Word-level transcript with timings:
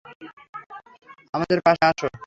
আমাদের 1.33 1.59
পাশে 1.65 1.83
আসো। 1.91 2.07